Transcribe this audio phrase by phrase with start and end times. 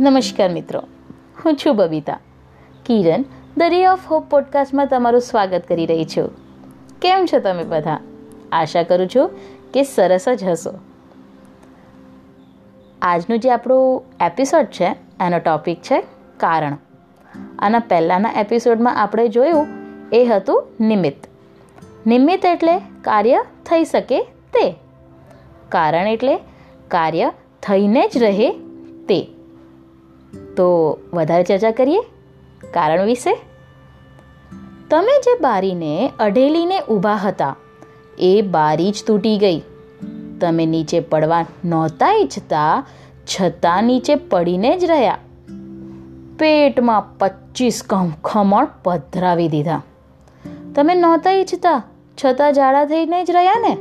[0.00, 0.80] નમસ્કાર મિત્રો,
[1.44, 2.18] હું છું Babita.
[2.86, 3.22] Kiran,
[3.56, 3.60] the
[3.92, 6.30] of hope પોડકાસ્ટમાં તમારું સ્વાગત કરી રહી છું.
[7.02, 8.00] કેમ છો તમે બધા?
[8.52, 9.30] આશા કરું છું
[9.74, 10.70] કે સરસ જ હશો.
[13.02, 16.04] આજનું જે આપણું એપિસોડ છે, એનો ટોપિક છે
[16.36, 16.76] કારણ.
[17.58, 19.66] આના પહેલાંના એપિસોડમાં આપણે જોયું,
[20.12, 21.26] એ હતું નિમિત્ત.
[22.06, 24.74] નિમિત્ત એટલે કાર્ય થઈ શકે તે.
[25.68, 26.38] કારણ એટલે
[26.88, 28.50] કાર્ય થઈને જ રહે
[29.08, 29.37] તે.
[30.58, 32.00] તો વધારે ચર્ચા કરીએ?
[32.70, 33.40] કારણ વિશે?
[34.90, 37.56] તમે જે બારીને અઢેલીને ઊભા હતા,
[38.18, 39.62] એ બારી જ તૂટી ગઈ.
[40.40, 42.86] તમે નીચે પડવા નહોતા ઈચ્છતા,
[43.26, 45.18] છતાં નીચે પડીને જ રહ્યા.
[46.38, 47.82] પેટમાં પચીસ
[48.24, 49.82] ખમણ પધરાવી દીધા.
[50.74, 51.82] તમે નહોતા ઈચ્છતા,
[52.24, 53.76] છતાં જાડા થઈને જ રહ્યા ને?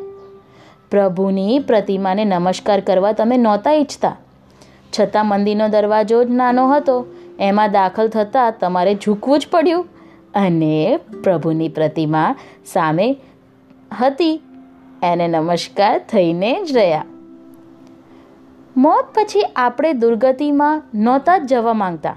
[0.91, 4.15] પ્રભુની પ્રતિમાને નમસ્કાર કરવા તમે નહોતા ઈચ્છતા.
[4.99, 7.05] છતાં મંદિરનો દરવાજો જ નાનો હતો.
[7.39, 9.85] એમાં દાખલ થતાં તમારે ઝૂકવું જ પડ્યું.
[10.35, 13.17] અને પ્રભુની પ્રતિમા સામે
[13.99, 14.41] હતી.
[15.03, 17.05] એને નમસ્કાર થઈને જ રહ્યા.
[18.77, 22.15] મોત પછી આપણે દુર્ગતિમાં નહોતા જ જવા માંગતા.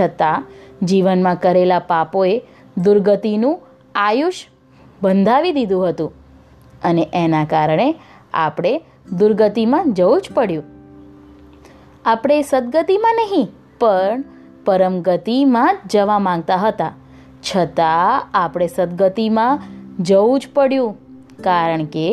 [0.00, 0.44] છતાં
[0.82, 2.42] જીવનમાં કરેલા પાપોએ
[2.84, 3.60] દુર્ગતિનું
[3.94, 4.34] આયુષ
[5.02, 6.12] બંધાવી દીધું હતું.
[6.84, 7.94] અને એના કારણે
[8.34, 8.82] આપણે
[9.18, 10.81] દુર્ગતિમાં જવું જ પડ્યું.
[12.04, 13.46] આપણે સદગતિમાં નહીં,
[13.78, 14.24] પણ
[14.64, 16.92] પરમ ગતિમાં જવા માંગતા હતા.
[17.42, 19.62] છતાં આપણે સદગતિમાં
[20.00, 20.96] જવું જ પડ્યું,
[21.42, 22.06] કારણ કે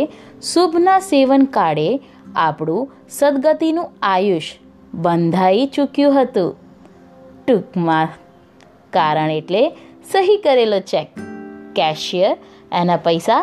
[0.44, 1.90] શુભના સેવન કાળે
[2.36, 4.52] આપણું સદગતિનું આયુષ
[4.94, 6.52] બંધાઈ ચૂક્યું હતું.
[7.48, 8.08] ટૂંકમાં,
[8.94, 9.64] કારણ એટલે
[10.12, 11.08] સહી કરેલો ચેક
[11.76, 12.38] કેશિયર
[12.72, 13.42] એના પૈસા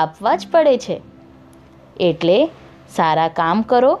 [0.00, 1.00] આપવા જ પડે છે.
[2.00, 2.38] એટલે
[2.96, 3.98] સારા કામ કરો,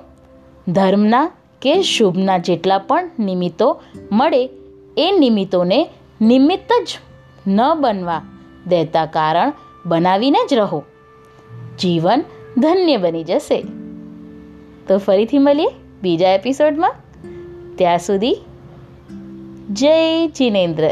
[0.68, 1.26] ધર્મના
[1.62, 4.48] કે શુભના જેટલા પણ નિમિત્તો મળે,
[4.96, 5.88] એ નિમિત્તોને
[6.20, 6.88] નિમિત્ત જ
[7.46, 8.22] ન બનવા
[8.66, 9.52] દેતા કારણ
[9.86, 10.82] બનાવીને જ રહો.
[11.78, 12.24] જીવન
[12.58, 13.64] ધન્ય બની જશે.
[14.88, 15.66] તો ફરીથી મળીએ
[16.02, 16.94] બીજા એપિસોડમાં
[17.76, 18.36] ત્યાં સુધી
[19.70, 20.90] જય જિનેન્દ્ર.